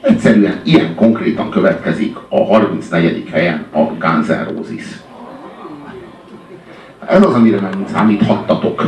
[0.00, 3.28] Egyszerűen ilyen konkrétan következik a 34.
[3.32, 4.84] helyen a Guns N' Roses.
[7.06, 8.84] Ez az, amire nem számíthattatok.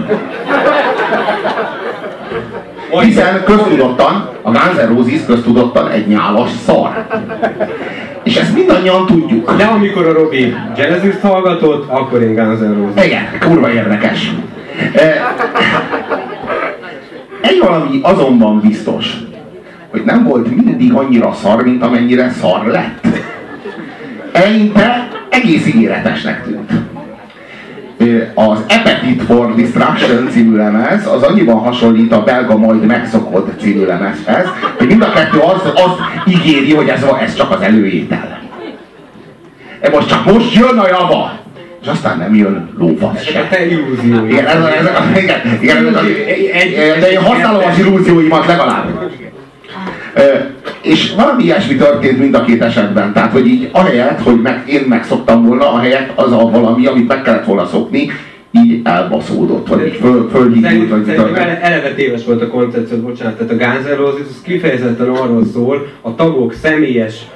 [3.00, 7.06] Hiszen köztudottan, a Guns N' Roses köztudottan egy nyálas szar.
[8.22, 9.56] És ezt mindannyian tudjuk.
[9.56, 13.04] De amikor a Robi Genesis hallgatott, akkor én Guns N' Roses.
[13.04, 14.32] Igen, kurva érdekes.
[17.40, 19.16] Egy valami azonban biztos,
[19.92, 23.06] hogy nem volt mindig annyira szar, mint amennyire szar lett.
[24.32, 26.70] Eleinte egész ígéretesnek tűnt.
[28.34, 34.46] Az Appetite for Distraction című lemez az annyiban hasonlít a belga majd megszokott című lemezhez,
[34.78, 35.90] hogy mind a kettő az, az
[36.26, 38.40] ígéri, hogy ez, ez csak az előétel.
[39.80, 41.40] E most csak most jön a java!
[41.82, 43.46] és aztán nem jön lófasz se.
[43.50, 44.30] te illúzióid.
[44.30, 49.01] Igen, ez, ez, igen, igen, ez, de én használom az illúzióimat legalább.
[50.82, 53.12] És valami ilyesmi történt mind a két esetben.
[53.12, 57.22] Tehát, hogy így ahelyett, hogy meg, én megszoktam volna, ahelyett az a valami, amit meg
[57.22, 58.10] kellett volna szokni,
[58.52, 63.52] így elbaszódott, vagy így föl, fölhívult, vagy Szerintem eleve téves volt a koncepció, bocsánat, tehát
[63.52, 67.26] a Guns N' Roses kifejezetten arról szól, a tagok személyes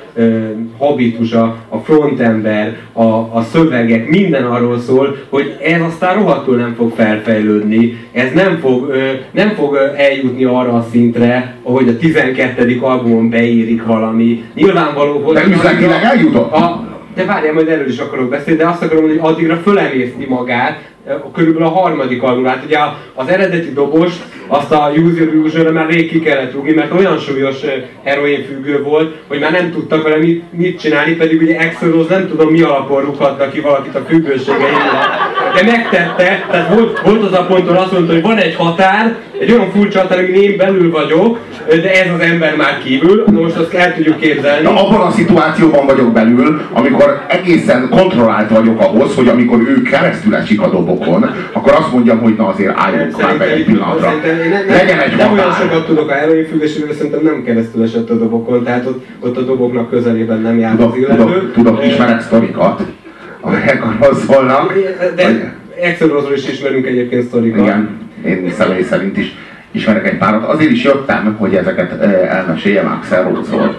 [0.78, 6.92] habitusa, a frontember, a, a szövegek, minden arról szól, hogy ez aztán rohadtul nem fog
[6.96, 8.92] felfejlődni, ez nem fog,
[9.30, 12.78] nem fog eljutni arra a szintre, ahogy a 12.
[12.80, 14.44] albumon beírik valami.
[14.54, 15.34] Nyilvánvaló, hogy...
[15.34, 16.52] De üzletileg eljutott?
[16.52, 20.80] A, de várjál, majd erről is akarok beszélni, de azt akarom hogy addigra fölemészti magát,
[21.34, 22.64] körülbelül a harmadik albumát.
[22.64, 22.78] Ugye
[23.14, 27.18] az eredeti dobost, azt a Use Your Illusion már rég ki kellett rúgni, mert olyan
[27.18, 27.56] súlyos
[28.02, 32.28] heroin függő volt, hogy már nem tudtak vele mit, mit csinálni, pedig ugye Exodus nem
[32.28, 35.34] tudom mi alapon rúghatta ki valakit a függőségeivel.
[35.56, 39.52] De megtette, tehát volt, volt az a ponton azt mondta, hogy van egy határ, egy
[39.52, 43.74] olyan furcsa határ, amin én belül vagyok, de ez az ember már kívül, most azt
[43.74, 44.62] el tudjuk képzelni.
[44.62, 50.34] Na, abban a szituációban vagyok belül, amikor egészen kontrollált vagyok ahhoz, hogy amikor ő keresztül
[50.34, 54.12] esik a dobokon, akkor azt mondjam, hogy na azért álljunk már be egy pillanatra.
[54.68, 58.64] Legyen egy Nem olyan sokat tudok a heroin függésről, szerintem nem keresztül esett a dobokon,
[58.64, 61.22] tehát ott, ott a doboknak közelében nem járt tudok, az illető.
[61.22, 62.82] Tudok, tudok ismerek sztorikat,
[64.12, 64.72] szólnak.
[65.14, 67.60] De Exodusról is ismerünk egyébként sztorikat.
[67.60, 69.34] Igen, én személy szerint is
[69.70, 70.44] ismerek egy párat.
[70.44, 73.76] Azért is jöttem, hogy ezeket elmeséljem Axel Rose-ról.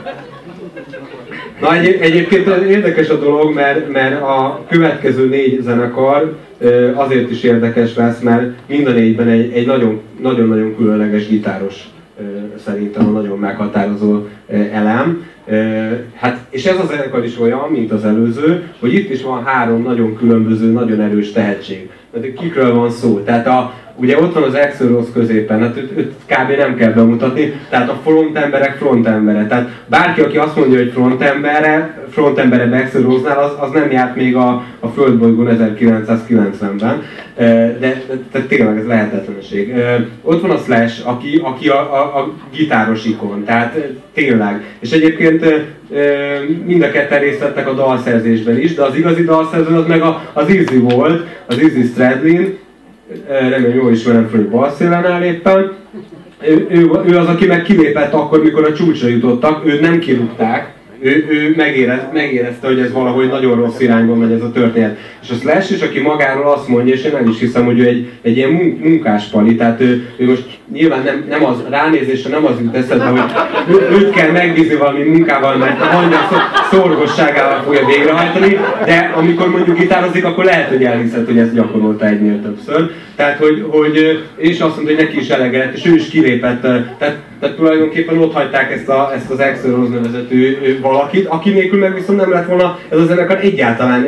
[1.62, 6.38] Na egy, egyébként érdekes a dolog, mert, mert a következő négy zenekar
[6.94, 11.84] azért is érdekes lesz, mert mind a négyben egy, egy nagyon, nagyon-nagyon különleges gitáros
[12.66, 14.28] szerintem a nagyon meghatározó
[14.72, 15.26] elem.
[16.14, 19.82] Hát, és ez a zenekar is olyan, mint az előző, hogy itt is van három
[19.82, 21.90] nagyon különböző, nagyon erős tehetség.
[22.12, 23.20] Tehát kikről van szó?
[23.20, 26.58] Tehát a, ugye ott van az Exodus középen, hát őt, őt kb.
[26.58, 29.48] nem kell bemutatni, tehát a front emberek front embere.
[29.48, 34.16] Tehát bárki, aki azt mondja, hogy front embere, front embere Exodusnál, az, az nem járt
[34.16, 37.04] még a, a Földbolygón 1990-ben,
[37.80, 39.74] de, de, tényleg ez lehetetlenség.
[40.22, 43.78] Ott van a Slash, aki, aki a, a, a gitáros ikon, tehát
[44.14, 44.64] tényleg.
[44.80, 45.46] És egyébként
[46.66, 50.02] mind a ketten részt vettek a dalszerzésben is, de az igazi dalszerző az meg
[50.34, 52.58] az Izzy volt, az Izzy Stradlin,
[53.28, 55.74] remélem jól ismerem föl, hogy balszélen áll éppen.
[56.42, 60.74] Ő, ő, ő, az, aki meg kilépett akkor, mikor a csúcsra jutottak, őt nem kirúgták,
[61.00, 64.98] ő, ő megérez, megérezte, hogy ez valahogy nagyon rossz irányba megy ez a történet.
[65.22, 67.86] És a Slash is, aki magáról azt mondja, és én nem is hiszem, hogy ő
[67.86, 72.60] egy, egy ilyen munkáspali, tehát ő, ő most nyilván nem, nem az ránézésre nem az
[72.62, 73.22] jut eszedbe, hogy
[73.92, 76.18] őt kell megbízni valami munkával, mert a hangja
[76.72, 82.42] szorgosságával fogja végrehajtani, de amikor mondjuk gitározik, akkor lehet, hogy elhiszed, hogy ezt gyakorolta egynél
[82.42, 82.92] többször.
[83.16, 86.62] Tehát, hogy, hogy és azt mondta, hogy neki is elege lett, és ő is kilépett.
[86.62, 86.96] Tehát,
[87.40, 89.98] tehát tulajdonképpen ott hagyták ezt, a, ezt az Axel Rose
[90.82, 94.08] valakit, aki nélkül meg viszont nem lett volna ez a zenekar egyáltalán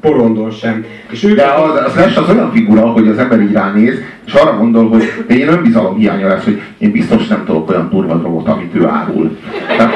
[0.00, 0.84] porondon sem.
[1.10, 3.94] És ő De az, az lesz az olyan figura, hogy az ember így ránéz,
[4.26, 8.14] és arra gondol, hogy én önbizalom hiánya lesz, hogy én biztos nem tudok olyan turva
[8.14, 9.38] drogot, amit ő árul.
[9.66, 9.92] Tehát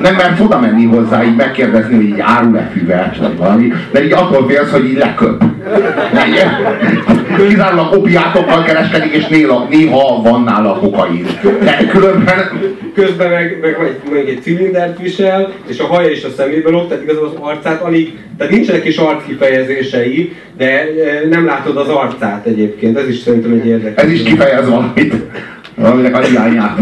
[0.00, 4.12] nem mert oda menni hozzá, így megkérdezni, hogy így árul-e füvet, vagy valami, de így
[4.12, 5.44] attól félsz, hogy így leköp.
[7.36, 11.26] Kizárólag opiátokkal kereskedik, és néha, néha van nála kokain.
[11.42, 12.60] De különben...
[12.94, 16.88] Közben meg, meg, meg, meg egy cilindert visel, és a haja is a szemébe lóg,
[16.88, 22.46] tehát igazából az arcát alig, tehát nincsenek is arckifejezései, de e, nem látod az arcát
[22.46, 24.04] egyébként, ez is szerintem egy érdekes.
[24.04, 25.14] Ez is kifejez valamit,
[25.74, 26.78] valaminek a hiányát.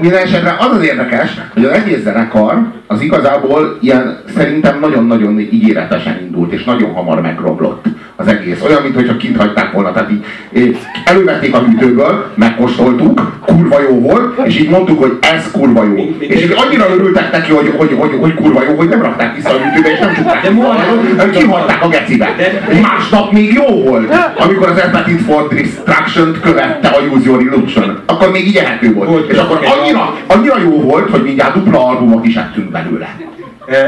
[0.00, 6.18] Minden esetre az az érdekes, hogy az egész zenekar az igazából ilyen szerintem nagyon-nagyon ígéretesen
[6.22, 7.84] indult, és nagyon hamar megromlott
[8.20, 8.62] az egész.
[8.62, 9.92] Olyan, mintha kint hagyták volna.
[9.92, 15.84] Tehát így elővették a hűtőből, megkóstoltuk, kurva jó volt, és így mondtuk, hogy ez kurva
[15.84, 16.16] jó.
[16.18, 19.48] És így annyira örültek neki, hogy, hogy, hogy, hogy kurva jó, hogy nem rakták vissza
[19.48, 20.42] a hűtőbe, és nem csukták.
[20.42, 22.34] De hanem kihagyták a gecibe.
[22.82, 27.98] Másnap még jó volt, amikor az Appetite for Destruction-t követte a Use Your Illusion.
[28.06, 29.30] Akkor még így ehető volt.
[29.30, 33.29] És akkor annyira, annyira jó volt, hogy mindjárt dupla albumot is ettünk belőle.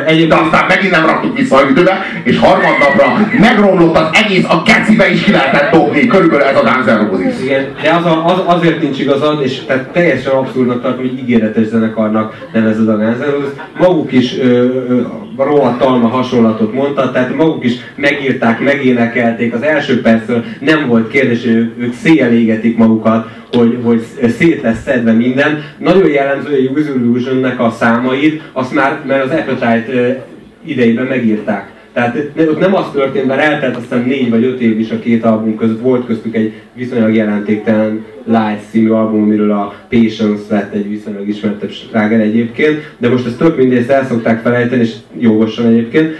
[0.06, 0.28] Egyébként...
[0.28, 5.10] De aztán megint nem raktuk vissza a ütőbe, és harmadnapra megromlott az egész, a kecibe
[5.10, 6.06] is ki lehetett dobni.
[6.06, 7.42] Körülbelül ez a Guns.
[7.42, 11.66] Igen, de az, a, az, azért nincs igazad, és tehát teljesen abszurdnak tartom, hogy ígéretes
[11.66, 13.16] zenekarnak nevezed a Guns.
[13.78, 14.44] Maguk is ö,
[14.88, 15.00] ö,
[15.36, 19.54] rohadt talma hasonlatot mondta, tehát maguk is megírták, megénekelték.
[19.54, 24.02] Az első percről nem volt kérdés, hogy ők, széjjel égetik magukat, hogy, hogy
[24.38, 25.64] szét lesz szedve minden.
[25.78, 30.26] Nagyon jellemző a Use Illusion-nek a számait, azt már, mert az Appetite
[30.64, 31.71] idejében megírták.
[31.92, 35.24] Tehát ott nem az történt, mert eltelt aztán négy vagy öt év is a két
[35.24, 40.88] album között, volt köztük egy viszonylag jelentéktelen Light című album, amiről a Patience lett egy
[40.88, 46.14] viszonylag ismertebb sláger egyébként, de most ezt tök mindegy, el szokták felejteni, és jogosan egyébként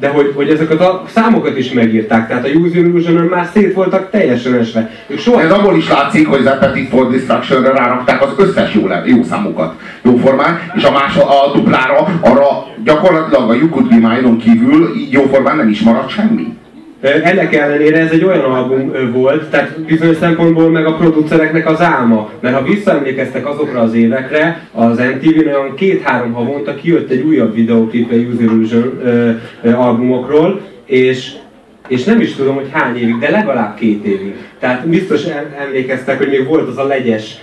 [0.00, 4.10] de hogy, hogy ezeket a számokat is megírták, tehát a Use illusion már szét voltak
[4.10, 4.90] teljesen esve.
[5.06, 5.42] Ők soha...
[5.42, 9.74] Ez abból is látszik, hogy az Appetite for Destruction-re rárakták az összes jó, jó számokat,
[10.02, 15.22] jó formán, és a, más, a duplára, arra gyakorlatilag a You Could Be kívül jó
[15.22, 16.58] formán nem is maradt semmi.
[17.00, 22.30] Ennek ellenére ez egy olyan album volt, tehát bizonyos szempontból meg a producereknek az álma.
[22.40, 28.10] Mert ha visszaemlékeztek azokra az évekre, az MTV-n olyan két-három havonta kijött egy újabb videóklip
[28.10, 29.00] a Use Illusion
[29.74, 31.32] albumokról, és
[31.88, 34.34] és nem is tudom, hogy hány évig, de legalább két évig.
[34.58, 35.24] Tehát biztos
[35.58, 37.38] emlékeztek, hogy még volt az a legyes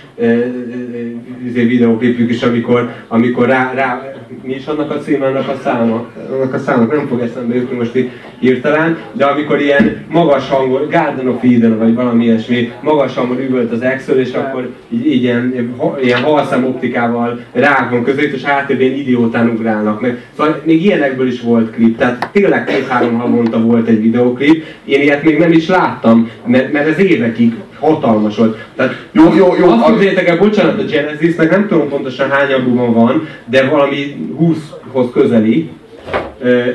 [1.52, 6.54] videóklipjük is, amikor, amikor rá, rá, mi is annak a címe, annak a száma, annak
[6.54, 11.28] a számnak nem fog eszembe jutni most itt hirtelen, de amikor ilyen magas hangon, Garden
[11.28, 15.74] of Eden, vagy valami ilyesmi, magas hangon üvölt az Excel, és akkor így, így ilyen,
[16.02, 20.22] ilyen halszám optikával rágban között, és háttérben idiótán ugrálnak meg.
[20.36, 25.22] Szóval még ilyenekből is volt klip, tehát tényleg két-három havonta volt egy videóklip, én ilyet
[25.22, 28.56] még nem is láttam, mert, mert ez évekig hatalmas volt.
[28.76, 32.92] Tehát jó, jó, jó, azt képzeljétek el, bocsánat, a Genesisnek nem tudom pontosan hány albuma
[32.92, 35.70] van, de valami 20-hoz közeli,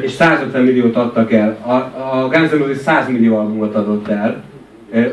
[0.01, 1.57] és 150 milliót adtak el.
[1.65, 1.71] A,
[2.15, 4.43] a Guns N' Roses 100 millió albumot adott el,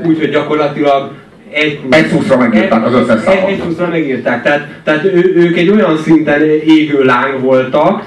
[0.07, 1.11] úgyhogy gyakorlatilag
[1.51, 3.49] egy, egy szuszra megírták az összes számot.
[3.49, 8.03] Egy, szuszra megírták, tehát, tehát ő, ők egy olyan szinten égő láng voltak,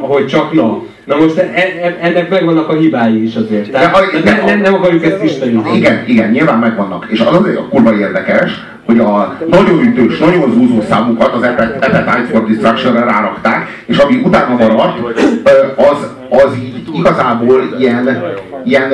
[0.00, 0.82] hogy csak na.
[1.04, 3.70] Na most e, e, ennek megvannak a hibái is azért.
[3.70, 5.76] Tehát a, ne, nem, nem akarjuk ezt isteníteni.
[5.76, 7.06] Igen, igen, nyilván megvannak.
[7.10, 8.50] És az azért a kurva érdekes,
[8.86, 14.54] hogy a nagyon ütős, nagyon zúzó számukat az Appetite for Destruction-re rárakták, és ami utána
[14.54, 14.98] maradt,
[15.76, 18.22] az, az így igazából ilyen,
[18.64, 18.92] ilyen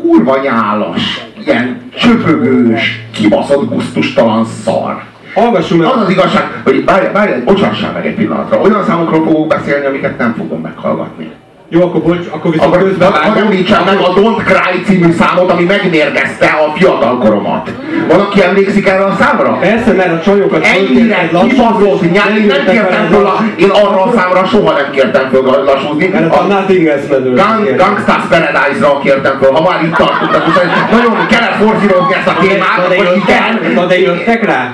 [0.00, 5.02] kurva nyálas, ilyen csöpögős, kibaszott, gusztustalan szar.
[5.34, 5.90] Hallgassunk meg!
[5.90, 8.60] Az az igazság, hogy várj, várj, bocsássál meg egy pillanatra.
[8.60, 11.30] Olyan számokról fogok beszélni, amiket nem fogom meghallgatni.
[11.70, 13.36] Jó, akkor bocs, akkor viszont akkor, közben vágom.
[13.36, 17.70] említsem meg a Don't Cry című számot, ami megmérgezte a fiatalkoromat.
[18.08, 19.58] Valaki emlékszik erre a számra?
[19.60, 24.12] Persze, mert a csajokat Ennyire kibaszott nyár, én nem kértem föl, a, én arra a
[24.16, 26.06] számra soha nem kértem föl lassúzni.
[26.06, 30.44] Mert a, Nothing Else Gang, Gangsta's Paradise-ra kértem föl, ha már itt tartottak,
[30.90, 33.72] nagyon kellett forszírozni ezt a témát, hogy igen.
[33.74, 34.72] Na de jöttek rá?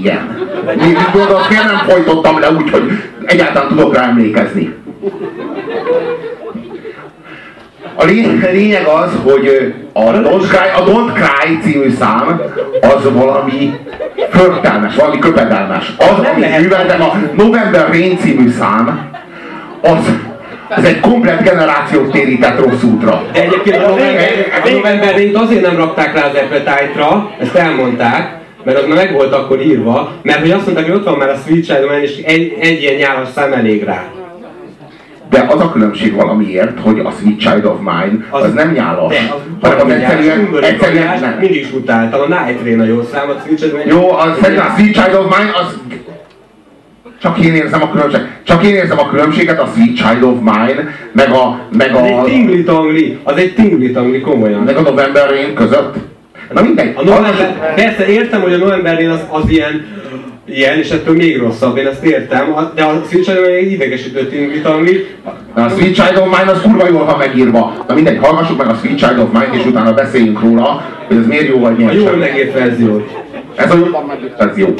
[0.00, 0.48] Igen.
[0.76, 2.82] Még gondolod, miért nem folytottam le úgy, hogy
[3.24, 4.74] egyáltalán tudok rá emlékezni.
[8.00, 8.04] A
[8.52, 12.40] lényeg az, hogy a Don't Cry, a Don't Cry című szám
[12.80, 13.74] az valami
[14.30, 15.92] förtelmes, valami köpedelmes.
[15.98, 19.10] Az, amit műveltem, a November Rain című szám,
[19.80, 19.98] az
[20.68, 23.22] ez egy komplet generációt térített rossz útra.
[23.32, 24.28] De egyébként a November,
[24.64, 29.12] a November Rain azért nem rakták rá az Appetite-ra, ezt elmondták, mert az már meg
[29.12, 32.02] volt akkor írva, mert hogy azt mondták, hogy ott van már a Sweet Child Man,
[32.02, 34.04] és egy, egy ilyen nyálas szám elég rá.
[35.30, 39.12] De az a különbség valamiért, hogy a Sweet Child of Mine az, az nem nyálas,
[39.12, 41.36] de, az hanem az egyszerűen, egyszerűen nem.
[41.40, 43.94] Mindig is utáltam, a Night Rain a jó szám, a Sweet Child of Mine.
[43.94, 45.78] Jó, az, szerintem a Sweet Child of Mine az
[47.20, 48.28] csak én érzem a különbséget.
[48.42, 51.60] Csak én érzem a különbséget a Sweet Child of Mine, meg a...
[51.76, 54.62] Meg a az egy tingli tangli, az egy tingli tangli komolyan.
[54.62, 55.94] Meg a November Rain között.
[56.52, 56.92] Na mindegy.
[56.96, 59.86] A november, persze értem, hogy a novemberén az, az ilyen,
[60.52, 65.06] ilyen, és ettől még rosszabb, én ezt értem, de a Switch egy idegesítő tinglitangi.
[65.54, 67.84] A Sweet Child of Mine az kurva jól van megírva.
[67.88, 71.26] Na mindegy, hallgassuk meg a Sweet Child of Mine, és utána beszéljünk róla, hogy ez
[71.26, 73.10] miért jó vagy miért A jól megírt verziót.
[73.54, 74.74] Ez a jól megírt verzió.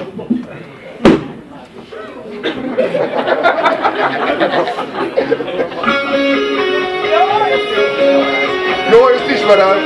[8.90, 9.76] Jó, ezt ismerem.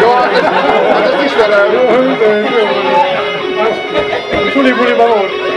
[0.00, 1.22] Jó, hát ezt, hát ezt
[4.54, 5.49] Budi-budi.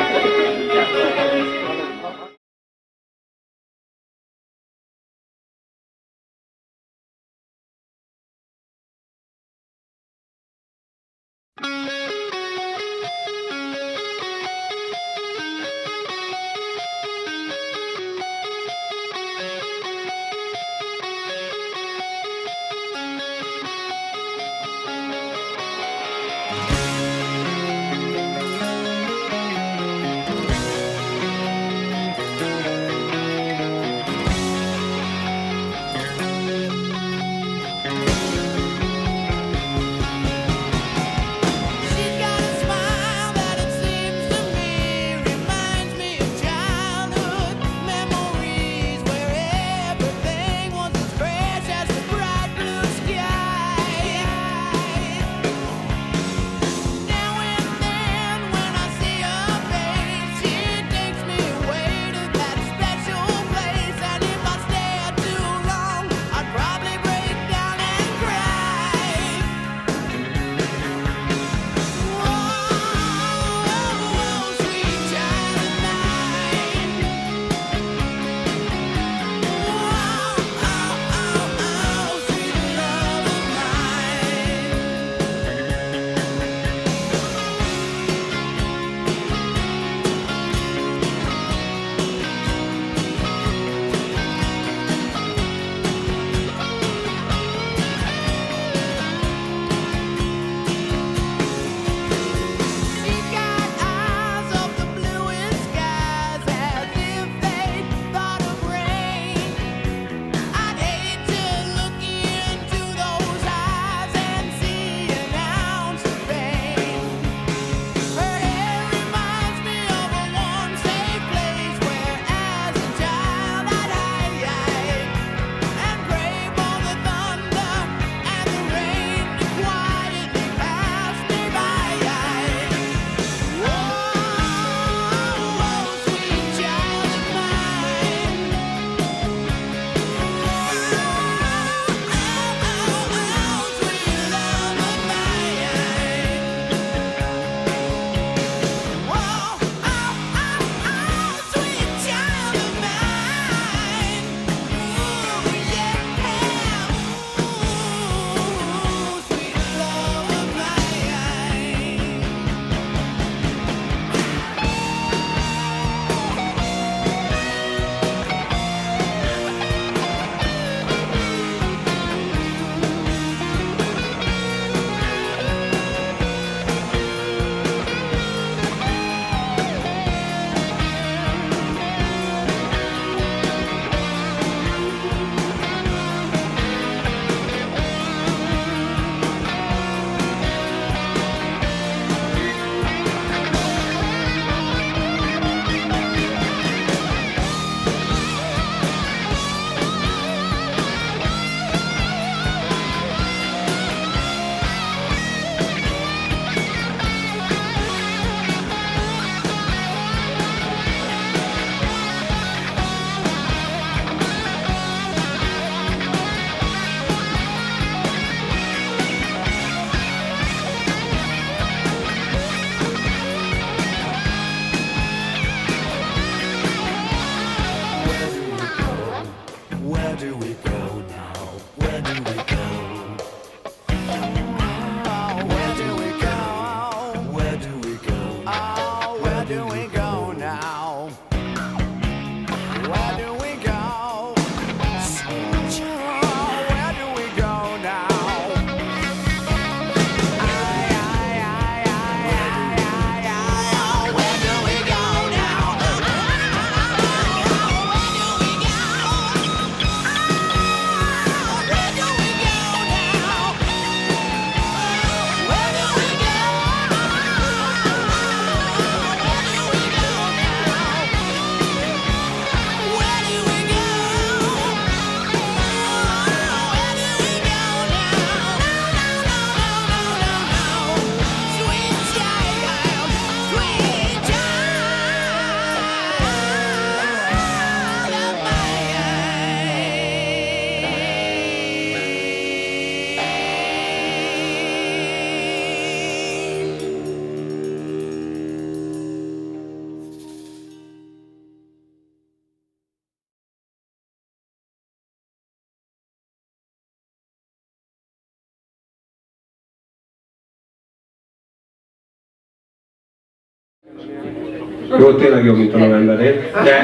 [315.00, 316.34] Jó, tényleg jobb, mint a novemberén.
[316.64, 316.84] De,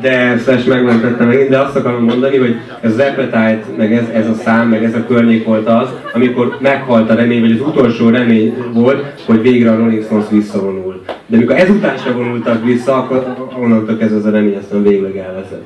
[0.00, 4.28] de Slash megmentette megint, de azt akarom mondani, hogy ez az Appetite, meg ez, ez
[4.28, 8.08] a szám, meg ez a környék volt az, amikor meghalt a remény, vagy az utolsó
[8.08, 11.02] remény volt, hogy végre a Rolling Stones visszavonul.
[11.26, 15.64] De mikor ezután se vonultak vissza, akkor onnantól kezdve ez a remény aztán végleg elveszett.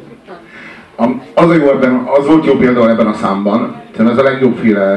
[1.34, 4.96] Az, a jó ebben, az volt jó például ebben a számban, szerintem ez a legjobbféle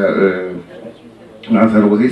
[1.50, 2.12] Guns N' Roses,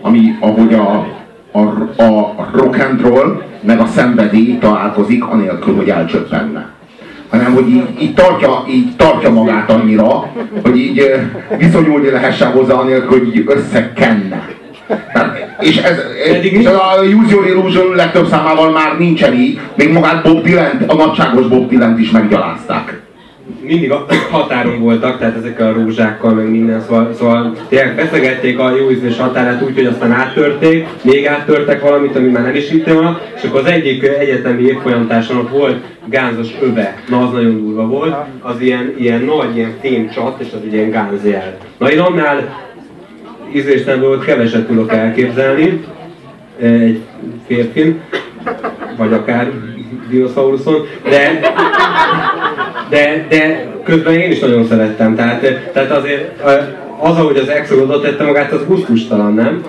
[0.00, 1.17] ami ahogy a,
[1.52, 1.60] a,
[2.02, 6.68] a rock and roll meg a szenvedély találkozik, anélkül, hogy elcsöppenne.
[7.30, 11.14] Hanem, hogy így, így, tartja, így tartja magát annyira, hogy így
[11.58, 14.48] viszonyulni lehessen hozzá, anélkül, hogy így összekenne.
[15.60, 15.98] És ez,
[16.52, 20.82] és ez a Use Your Illusion legtöbb számával már nincsen így, még magát Bob Dylan,
[20.86, 22.97] a nagyságos Bob Dylan is meggyalázták.
[23.68, 28.76] Mindig a határon voltak, tehát ezekkel a rózsákkal, meg minden, szóval, szóval tényleg feszegették a
[28.76, 32.94] jó ízlés határát úgy, hogy aztán áttörték, még áttörtek valamit, ami már nem is hittem
[32.94, 37.86] volna, és akkor az egyik egyetemi évfolyamtáson ott volt gánzos öve, na az nagyon durva
[37.86, 41.56] volt, az ilyen, ilyen nagy, ilyen fémcsat, és az egy ilyen gánzjel.
[41.78, 42.66] Na én annál
[43.54, 45.84] ízléstelen dolgot keveset tudok elképzelni,
[46.60, 47.00] egy
[47.46, 48.00] férfin,
[48.96, 49.52] vagy akár
[50.08, 51.40] dinoszauruszon, de,
[52.88, 55.40] de, de közben én is nagyon szerettem, tehát,
[55.72, 56.42] tehát azért
[57.00, 59.64] az, ahogy az Exo oda tette magát, az gusztustalan, nem?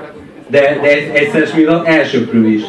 [0.47, 2.61] De, de egyszer mint az elsőprő is.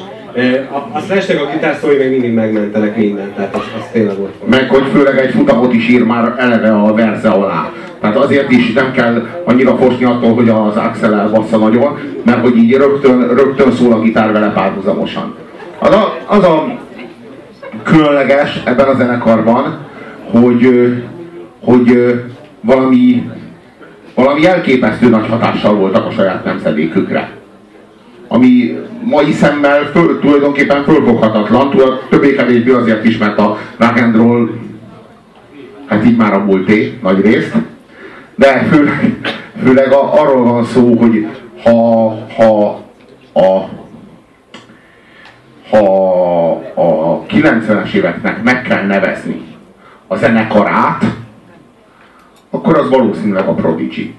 [0.70, 4.48] A, a slash a gitárszói még mindig megmentenek mindent, tehát az, az tényleg ott.
[4.48, 7.72] Meg hogy főleg egy futamot is ír már eleve a verze alá.
[8.00, 12.56] Tehát azért is nem kell annyira fosni attól, hogy az Axel elbassza nagyon, mert hogy
[12.56, 15.34] így rögtön, rögtön szól a gitár vele párhuzamosan.
[15.78, 16.78] Az a, az a
[17.82, 19.78] különleges ebben a zenekarban,
[20.30, 20.92] hogy,
[21.60, 22.20] hogy
[22.60, 23.30] valami,
[24.14, 27.30] valami elképesztő nagy hatással voltak a saját nemzedékükre.
[28.28, 31.70] Ami mai szemmel föl, tulajdonképpen fölfoghatatlan,
[32.08, 34.50] többé-kevésbé azért is, mert a rock and roll,
[35.86, 37.54] hát így már a múlté nagy részt,
[38.34, 39.18] de főleg,
[39.64, 41.26] főleg a, arról van szó, hogy
[41.62, 42.80] ha, ha
[43.32, 43.68] a
[45.70, 49.49] ha a 90-es éveknek meg kell nevezni
[50.12, 51.04] a zenekarát,
[52.50, 54.14] akkor az valószínűleg a Prodigy.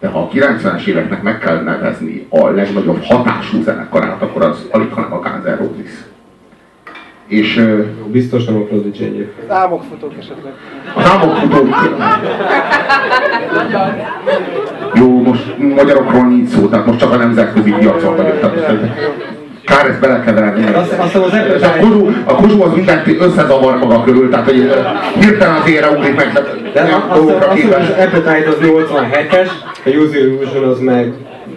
[0.00, 4.92] De ha a 90-es éveknek meg kell nevezni a legnagyobb hatású zenekarát, akkor az alig
[4.92, 5.90] hanem a Guns N' Roses.
[7.26, 9.50] És ö, Biztosan a Prodigy egyébként.
[9.50, 10.52] Az álmok futók esetleg.
[10.94, 11.74] az álmokfutók...
[14.94, 18.40] Jó, most magyarokról nincs szó, tehát most csak a nemzetközi piacon vagyok.
[18.40, 18.80] Tehát,
[19.64, 20.64] kár ezt belekeverni.
[20.64, 24.74] A kozsú, a kozsú az mindent összezavar maga körül, tehát hogy
[25.20, 26.32] hirtelen az ére ugrik meg,
[26.72, 29.48] De azt, azt, az Appetite az 87-es,
[29.84, 31.12] a Use Illusion az meg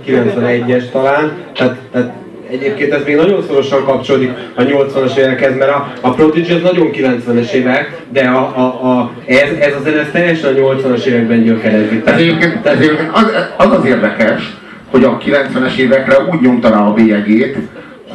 [0.07, 2.13] 91-es talán, tehát, tehát
[2.49, 6.89] egyébként ez még nagyon szorosan kapcsolódik a 80-as évekhez, mert a, a Prodigy az nagyon
[6.93, 12.01] 90-es évek, de a, a, a, ez, ez a zene teljesen a 80-as években gyökerezik.
[12.05, 14.53] Ez egyébként, ez egyébként az, az az érdekes,
[14.91, 17.57] hogy a 90-es évekre úgy nyomta rá a bélyegét,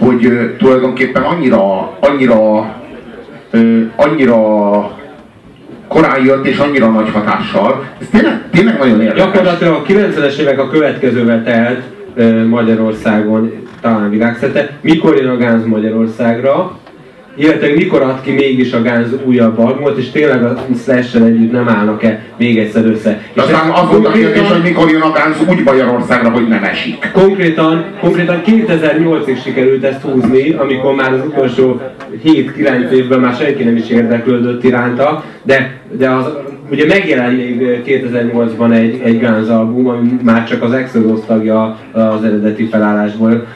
[0.01, 2.59] hogy tulajdonképpen annyira, annyira,
[3.97, 4.41] annyira
[5.89, 7.85] korán jött és annyira nagy hatással.
[8.01, 9.25] Ez tényleg, tényleg nagyon érdekes.
[9.25, 11.83] Gyakorlatilag a 90-es évek a következővel telt
[12.49, 14.71] Magyarországon, talán világszerte.
[14.81, 16.79] Mikor jön a Gánz Magyarországra,
[17.37, 21.69] illetve mikor ad ki mégis a Gánz újabb albumot, és tényleg a slash együtt nem
[21.69, 23.21] állnak-e még egyszer össze.
[23.35, 26.65] De aztán az volt a kérdés, hogy mikor jön a Guns úgy Magyarországra, hogy nem
[26.65, 27.11] esik.
[27.13, 31.81] Konkrétan, konkrétan 2008-ig sikerült ezt húzni, amikor már az utolsó
[32.25, 36.25] 7-9 évben már senki nem is érdeklődött iránta, de, de az,
[36.71, 42.25] ugye megjelent még 2008-ban egy, egy Guns album, ami már csak az Exodus tagja az
[42.25, 43.47] eredeti felállásból,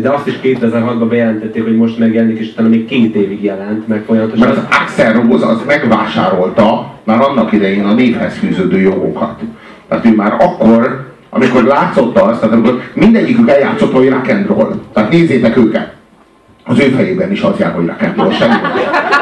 [0.00, 4.02] de azt is 2006-ban bejelentették, hogy most megjelenik, és utána még két évig jelent meg
[4.06, 4.48] folyamatosan.
[4.48, 9.40] Mert az Axel Rose az megvásárolta már annak idején a névhez fűződő jogokat.
[9.88, 14.80] Tehát ő már akkor, amikor látszott azt, tehát amikor mindegyikük eljátszott, hogy rock and roll.
[14.92, 15.92] Tehát nézzétek őket.
[16.64, 18.54] Az ő fejében is az jár, hogy rock and roll, semmi.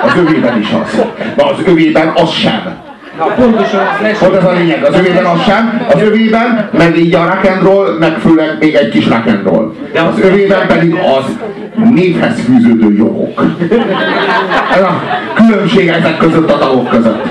[0.04, 1.02] Az övében is az.
[1.36, 2.84] Na az övében az sem.
[3.18, 3.86] Na, pontosan
[4.18, 7.62] Pont ez a lényeg, az övében az sem, az övében, meg így a rock and
[7.62, 9.74] roll, meg főleg még egy kis rock and roll.
[9.94, 11.38] Az övében pedig az
[11.94, 13.42] névhez fűződő jogok.
[14.74, 15.02] Ez a
[15.34, 17.24] különbség ezek között a tagok között.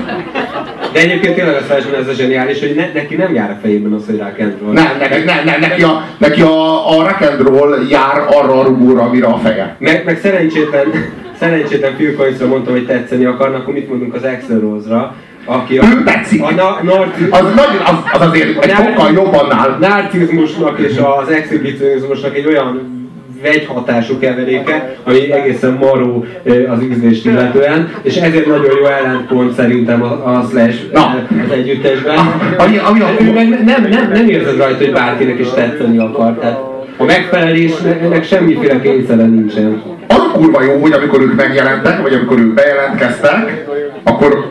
[0.92, 3.92] De egyébként tényleg a Slash ez a zseniális, hogy ne, neki nem jár a fejében
[3.92, 4.72] az, hogy rock and roll.
[4.72, 8.64] Nem, ne, ne, ne, neki, a, neki a, a rock and roll jár arra a
[8.64, 9.76] rugóra, amire a feje.
[9.78, 10.86] Meg, meg szerencsétlen,
[11.40, 15.14] szerencsétlen Phil Collins-ra mondta, hogy tetszeni akarnak, akkor mit mondunk az Axl Rose-ra,
[15.46, 16.42] aki a, Ő tetszik.
[16.42, 19.76] a na, narci, Az, nagy, az, az azért egy sokkal jobb annál.
[19.80, 22.94] narcizmusnak és az exhibicionizmusnak egy olyan
[23.42, 26.24] vegyhatású keveréke, ami egészen maró
[26.68, 30.06] az ízlést illetően, és ezért nagyon jó ellenpont szerintem a,
[30.36, 31.26] a Slash Na.
[31.46, 32.18] az együttesben.
[32.58, 36.38] Ami, ami a, Ő meg nem, nem, nem érzed rajta, hogy bárkinek is tetszeni akar.
[36.38, 36.58] Tehát
[36.96, 39.82] a megfelelésnek semmiféle kényszere nincsen.
[40.08, 43.64] az a kurva jó, hogy amikor ők megjelentek, vagy amikor ők bejelentkeztek,
[44.04, 44.50] akkor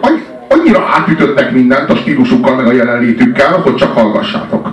[0.50, 4.65] annyira átütöttek mindent a stílusukkal, meg a jelenlétükkel, hogy csak hallgassátok.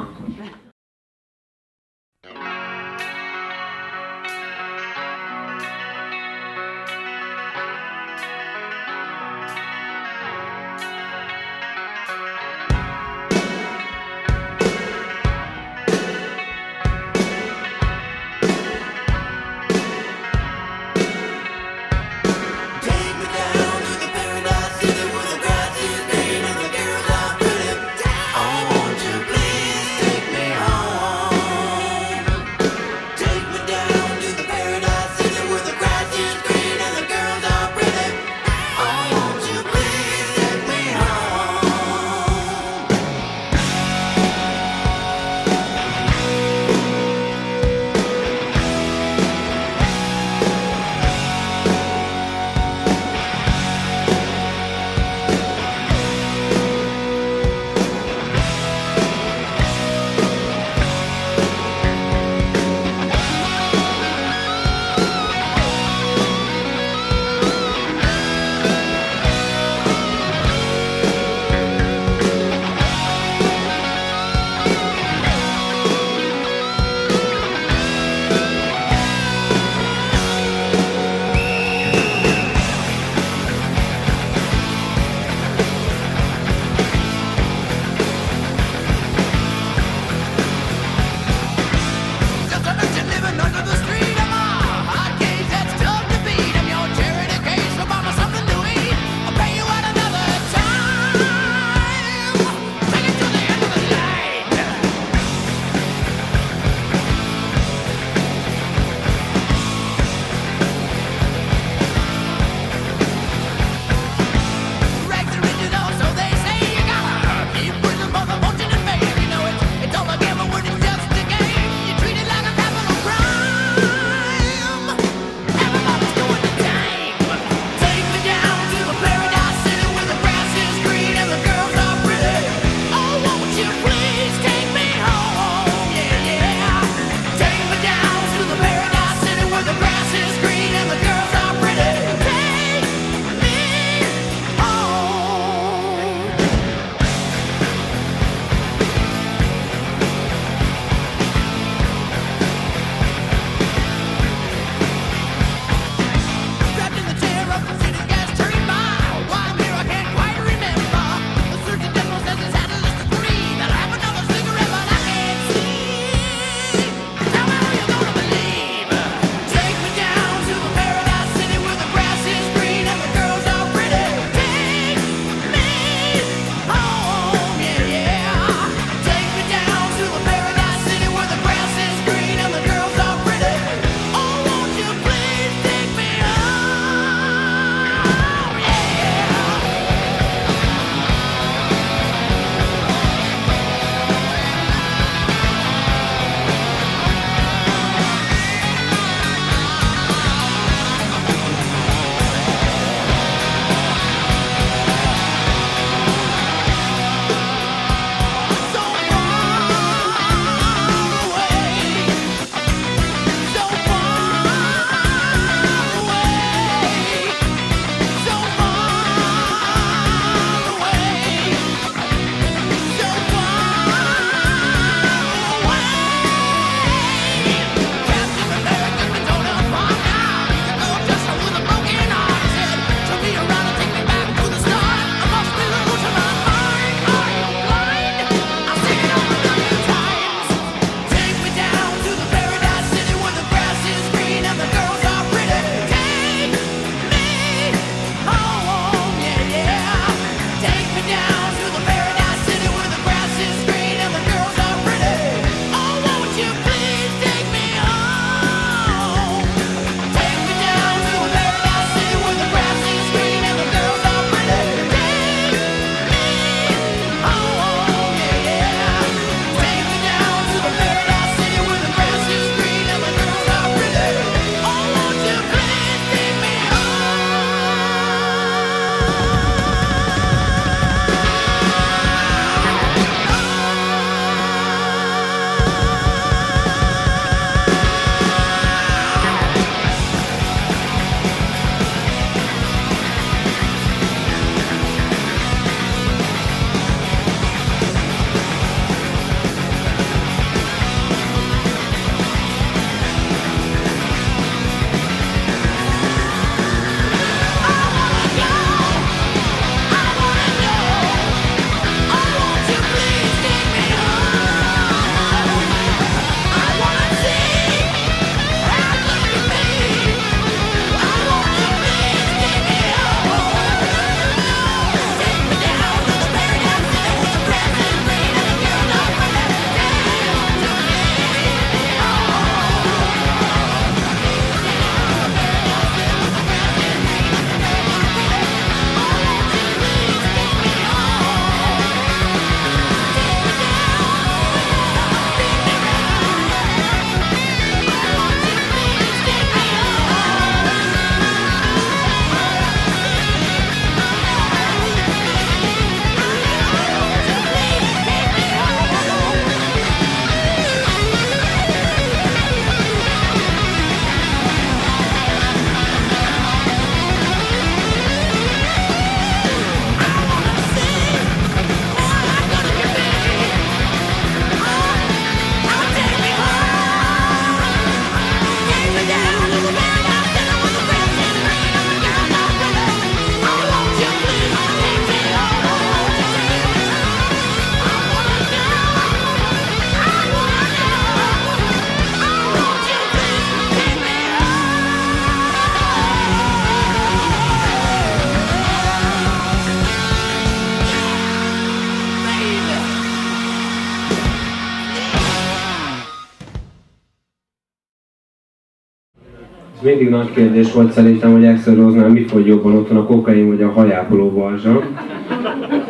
[410.02, 413.62] Mindig nagy kérdés volt szerintem, hogy Axel Rose-nál mi fogy jobban otthon, a kokain vagy
[413.62, 414.80] a hajápoló balzsam.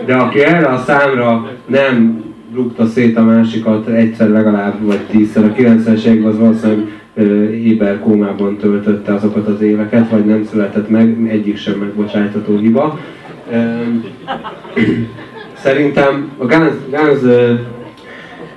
[0.07, 2.23] De aki erre a számra nem
[2.55, 6.87] rúgta szét a másikat egyszer legalább, vagy tízszer, a 90-es években az valószínűleg
[7.65, 12.99] éber kómában töltötte azokat az éveket, vagy nem született meg, egyik sem megbocsájtató hiba.
[15.53, 17.35] Szerintem a Guns, Guns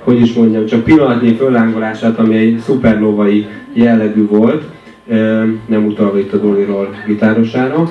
[0.04, 4.62] hogy is mondjam, csak pillanatnyi föllángolását, ami egy szupernovai jellegű volt,
[5.66, 7.90] nem utalva itt a Doliról gitárosára,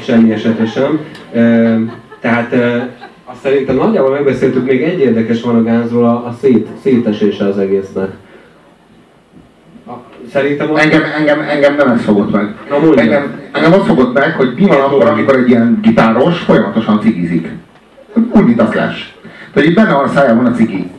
[0.00, 1.00] semmi esetre sem.
[2.20, 2.76] Tehát ö,
[3.24, 7.58] azt szerintem nagyjából megbeszéltük, még egy érdekes van a Gunsról, a, a szét, szétesése az
[7.58, 8.10] egésznek.
[10.32, 10.78] Szerintem az...
[10.78, 12.54] Engem, engem, engem nem ez fogott meg.
[12.70, 13.02] Na, mondja.
[13.02, 17.48] Engem, engem az fogott meg, hogy mi van akkor, amikor egy ilyen gitáros folyamatosan cigizik.
[18.30, 18.98] Úgy, mint a Slash.
[19.52, 20.90] Tehát így benne van a szájában a cigi.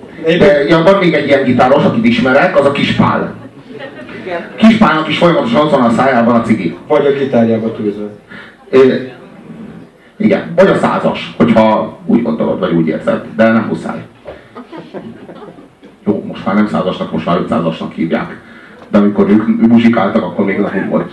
[0.68, 3.34] Ja, van még egy ilyen gitáros, akit ismerek, az a Kispál.
[4.56, 6.78] Kispálnak is folyamatosan ott van a szájában a cigi.
[6.88, 8.06] Vagy a gitárjába tűzve.
[10.18, 14.06] Igen, vagy a százas, hogyha úgy gondolod, vagy úgy érzed, de nem muszáj.
[16.06, 18.38] Jó, most már nem százasnak, most már ötszázasnak hívják.
[18.90, 21.12] De amikor ők muzsikáltak, akkor még nem úgy volt.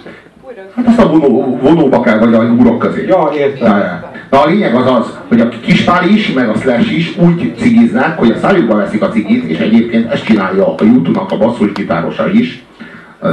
[0.77, 3.07] Hát ezt a vonó, vonóba kell, vagy a úrok közé.
[3.07, 4.05] Ja, értem.
[4.31, 8.19] Na a lényeg az az, hogy a kispál is, meg a slash is úgy cigiznek,
[8.19, 12.65] hogy a szájukba veszik a cigit, és egyébként ezt csinálja a YouTube-nak a basszusgitárosa is,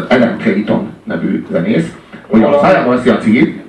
[0.10, 1.96] Adam Clayton nevű zenész,
[2.28, 3.64] hogy a szájába veszi a cigit,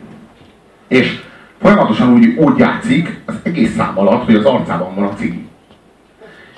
[0.89, 1.21] és
[1.61, 5.47] folyamatosan úgy, úgy játszik az egész szám alatt, hogy az arcában van a cigi.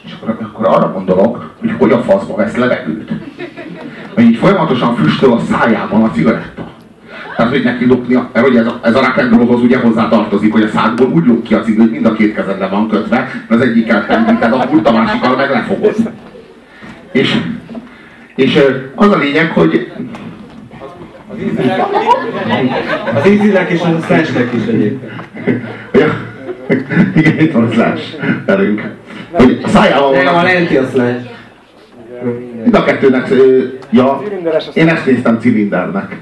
[0.05, 3.12] És akkor, akkor arra gondolok, hogy hogy a faszba vesz levegőt.
[4.14, 6.73] Hogy így folyamatosan füstöl a szájában a cigaretta.
[7.36, 10.08] Tehát, hogy neki lopnia, mert ugye ez a, ez a rock and rollhoz ugye hozzá
[10.08, 12.88] tartozik, hogy a szádból úgy lop ki a cigit, hogy mind a két kezedre van
[12.88, 15.94] kötve, mert az egyikkel pendíted a kult, a másikkal meg lefogod.
[17.12, 17.36] És,
[18.34, 18.58] és
[18.94, 19.92] az a lényeg, hogy
[21.28, 21.40] Az
[23.28, 25.64] ízinek, az és a slashnek is egyébként.
[25.92, 26.32] Ja.
[27.14, 28.02] Igen, itt van Slash
[28.46, 28.90] velünk.
[29.30, 31.32] Hogy a szájában van Nem, a lenti a slash.
[32.62, 33.28] Mind a kettőnek...
[33.90, 34.22] Ja,
[34.72, 36.16] én ezt néztem cilindernek.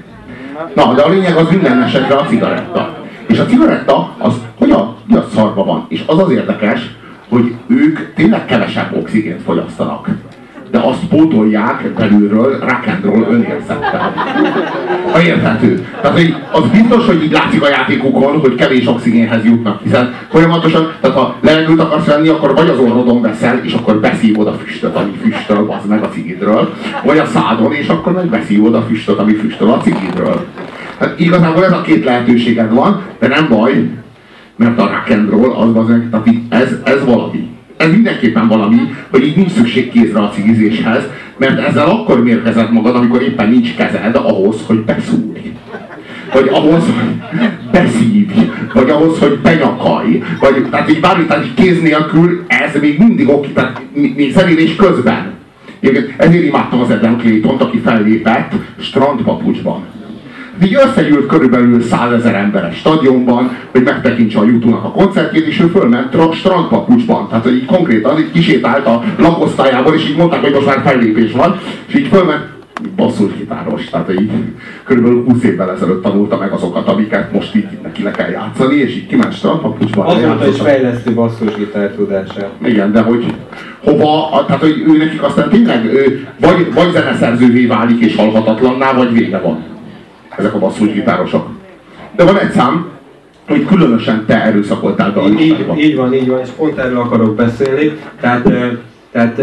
[0.75, 2.97] Na, de a lényeg az minden esetre a cigaretta.
[3.27, 5.85] És a cigaretta az hogy a, mi a szarba van.
[5.87, 6.95] És az az érdekes,
[7.29, 10.07] hogy ők tényleg kevesebb oxigént fogyasztanak.
[10.73, 14.13] De azt pótolják belülről rock and roll önérzettel.
[15.11, 15.87] Ha érthető.
[16.01, 20.91] Tehát, hogy az biztos, hogy így látszik a játékukon, hogy kevés oxigénhez jutnak, hiszen folyamatosan,
[21.01, 24.95] tehát ha levegőt akarsz venni, akkor vagy az orrodon veszel, és akkor beszívod a füstöt,
[24.95, 29.19] ami füstöl, az meg a cigidről, vagy a szádon, és akkor meg beszívod a füstöt,
[29.19, 30.45] ami füstöl a cigidről.
[30.99, 33.89] Hát igazából ez a két lehetőséged van, de nem baj,
[34.55, 37.52] mert a rock and roll az az, ez, ez valami.
[37.77, 38.77] Ez mindenképpen valami,
[39.09, 41.03] hogy így nincs szükség kézre a cigizéshez,
[41.37, 45.51] mert ezzel akkor mérkezed magad, amikor éppen nincs kezed ahhoz, hogy beszúrj.
[46.33, 47.39] Vagy ahhoz, hogy
[47.71, 48.41] beszívj,
[48.73, 53.29] vagy ahhoz, hogy benyakalj, vagy tehát így bármi, tehát így kéz nélkül ez még mindig
[53.29, 55.31] oké, tehát még zenélés közben.
[55.79, 59.83] Egyébként Ezért imádtam az Adam Claytont, aki fellépett strandpapucsban.
[60.63, 65.65] Így összegyűlt körülbelül százezer ember egy stadionban, hogy megtekintse a YouTube-nak a koncertjét, és ő
[65.67, 67.27] fölment tra- strandpapucsban.
[67.27, 71.31] Tehát, hogy így konkrétan így kisétált a lakosztályából, és így mondták, hogy most már fellépés
[71.31, 72.51] van, és így fölment
[72.95, 74.31] basszusgitáros, tehát így
[74.83, 78.95] körülbelül 20 évvel ezelőtt tanulta meg azokat, amiket most így neki le kell játszani, és
[78.95, 80.05] így kiment strandpapucsban.
[80.05, 82.49] Azóta is fejleszti basszusgitár tudását.
[82.65, 83.25] Igen, de hogy
[83.83, 88.93] hova, a- tehát hogy ő nekik aztán tényleg ő, vagy, vagy zeneszerzővé válik és halhatatlanná,
[88.93, 89.63] vagy vége van.
[90.37, 91.47] Ezek a basszusgitárosok.
[92.15, 92.91] De van egy szám,
[93.47, 95.39] hogy különösen te erőszakoltál be a Így,
[95.77, 97.91] így, van, így van, és pont erről akarok beszélni.
[98.19, 98.49] Tehát,
[99.11, 99.39] tehát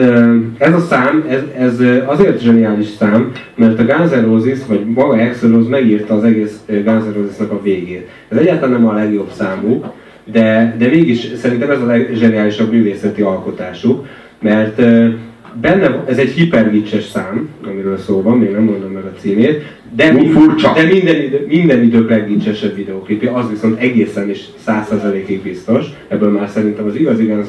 [0.58, 5.22] ez a szám, ez, ez azért zseniális szám, mert a Guns N' Roses, vagy maga
[5.22, 8.08] Axl Rose megírta az egész Guns N' Roses-nak a végét.
[8.28, 9.86] Ez egyáltalán nem a legjobb számuk,
[10.24, 14.06] de, de mégis szerintem ez a legzseniálisabb művészeti alkotásuk,
[14.40, 14.82] mert
[15.60, 19.62] benne, ez egy hipergicses szám, amiről szó van, még nem mondom meg a címét,
[19.96, 20.72] de, Úgy furcsa.
[20.74, 26.48] de minden, idő, minden idők leggincsesebb videóklipje, az viszont egészen is 100%-ig biztos, ebből már
[26.48, 27.46] szerintem az igazi Guns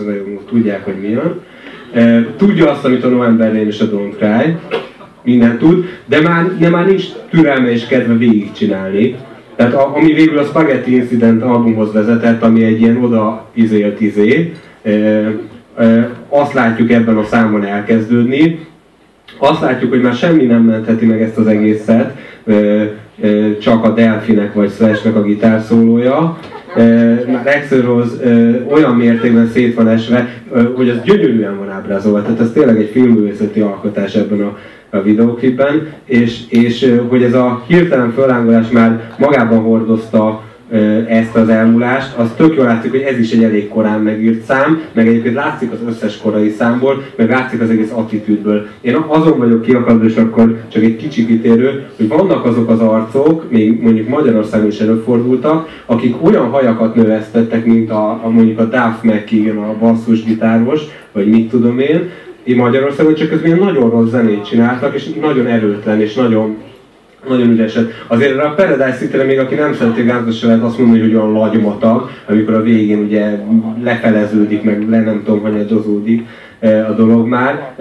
[0.49, 1.39] tudják, hogy milyen.
[1.93, 4.55] E, Tudja azt, amit a November Rain és a Don't Cry,
[5.23, 9.15] minden tud, de már, de már nincs türelme és kedve végigcsinálni.
[9.55, 14.53] Tehát a, ami végül a Spaghetti Incident albumhoz vezetett, ami egy ilyen oda izélt izé,
[14.83, 14.91] e,
[15.77, 18.59] e, azt látjuk ebben a számon elkezdődni,
[19.37, 22.17] azt látjuk, hogy már semmi nem mentheti meg ezt az egészet,
[23.59, 26.37] csak a Delfinek vagy Slashnek a gitárszólója,
[27.45, 28.13] Axl Rose
[28.71, 30.43] olyan mértékben szét van esve,
[30.75, 32.21] hogy az gyönyörűen van ábrázolva.
[32.21, 34.57] Tehát ez tényleg egy filmművészeti alkotás ebben a,
[34.89, 40.43] a videóklipben, és, és hogy ez a hirtelen fölángolás már magában hordozta
[41.07, 44.81] ezt az elmúlást, az tök jól látszik, hogy ez is egy elég korán megírt szám,
[44.93, 48.67] meg egyébként látszik az összes korai számból, meg látszik az egész attitűdből.
[48.81, 53.51] Én azon vagyok kiakadva, és akkor csak egy kicsi kitérő, hogy vannak azok az arcok,
[53.51, 59.01] még mondjuk Magyarországon is előfordultak, akik olyan hajakat növesztettek, mint a, a mondjuk a Duff
[59.01, 60.81] McKagan, a basszusgitáros,
[61.11, 62.09] vagy mit tudom én,
[62.55, 66.57] Magyarországon, csak közben nagyon rossz zenét csináltak, és nagyon erőtlen, és nagyon
[67.27, 67.91] nagyon ügyesed.
[68.07, 72.09] Azért a Paradise city még aki nem szereti gázos lehet azt mondani, hogy olyan lagymatag,
[72.27, 73.37] amikor a végén ugye
[73.83, 76.27] lefeleződik, meg le nem tudom, hanyadozódik
[76.61, 77.73] a dolog már.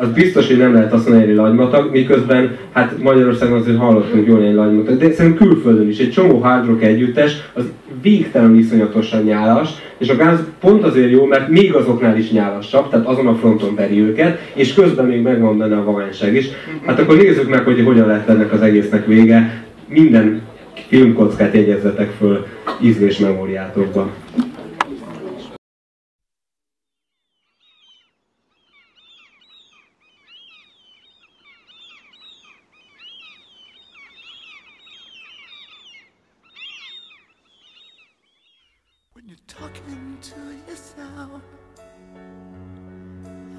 [0.00, 4.42] Az biztos, hogy nem lehet azt mondani, hogy lagymatag, miközben hát Magyarországon azért hallottunk jól
[4.42, 7.64] egy lagymatag, de szerintem külföldön is egy csomó hard rock együttes, az
[8.02, 13.06] végtelen iszonyatosan nyálas, és a gáz pont azért jó, mert még azoknál is nyálasabb, tehát
[13.06, 16.48] azon a fronton veri őket, és közben még megvan benne a vagányság is.
[16.86, 19.64] Hát akkor nézzük meg, hogy hogyan lett ennek az egésznek vége.
[19.88, 20.42] Minden
[20.88, 22.46] filmkockát jegyezzetek föl
[22.80, 24.10] ízlés memóriátokba.
[39.86, 41.42] into yourself.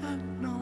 [0.02, 0.59] I know.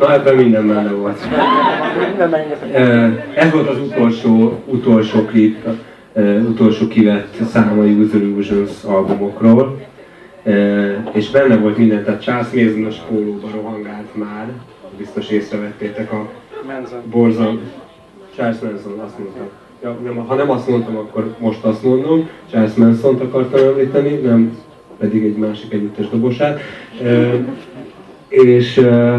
[0.00, 1.18] Na ebben minden benne volt.
[3.34, 5.68] Ez volt az utolsó, utolsó klip,
[6.48, 9.80] utolsó kivett száma User Illusions albumokról.
[11.12, 14.46] És benne volt minden, tehát Charles Manson a pólóba rohangált már,
[14.98, 16.28] biztos észrevettétek a
[17.10, 17.60] borzal.
[18.36, 19.46] Charles Manson, azt mondtam.
[19.82, 22.28] Ja, nem, ha nem azt mondtam, akkor most azt mondom.
[22.50, 24.58] Charles Manson-t akartam említeni, nem
[24.98, 26.60] pedig egy másik együttes dobosát.
[27.02, 27.34] Ö,
[28.28, 29.16] és ö,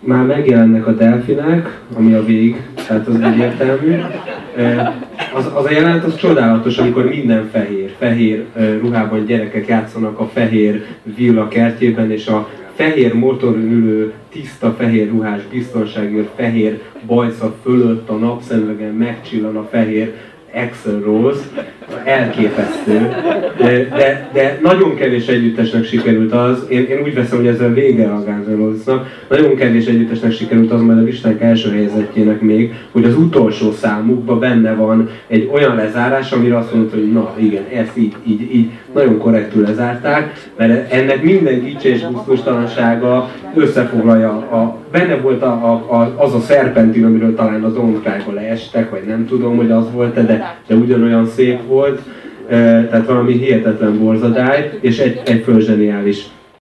[0.00, 3.96] már megjelennek a delfinek, ami a vég, tehát az egyértelmű.
[5.34, 8.44] Az, az a jelenet az csodálatos, amikor minden fehér, fehér
[8.80, 10.86] ruhában gyerekek játszanak a fehér
[11.16, 18.14] villa kertjében, és a fehér motoron ülő, tiszta fehér ruhás biztonságőr fehér bajsza fölött a
[18.14, 20.14] napszemüvegen megcsillan a fehér
[20.54, 21.40] Axel Rose,
[22.04, 23.14] elképesztő,
[23.58, 27.72] de, de, de nagyon kevés együttesnek sikerült az, én, én úgy veszem, hogy ez a
[27.72, 28.84] vége a Guns
[29.28, 34.38] nagyon kevés együttesnek sikerült az, majd a listák első helyezettjének még, hogy az utolsó számukban
[34.38, 38.70] benne van egy olyan lezárás, amire azt mondta, hogy na igen, ezt így, így, így
[38.94, 45.94] nagyon korrektül lezárták, mert ennek minden kicsi és gusztustalansága összefoglalja, a, benne volt a, a,
[45.94, 50.26] a, az a szerpentin, amiről talán az Onkrájba leestek, vagy nem tudom, hogy az volt
[50.26, 52.00] de, de ugyanolyan szép volt,
[52.50, 56.24] E, tehát valami hihetetlen borzadály, és egy, egy fölzseniális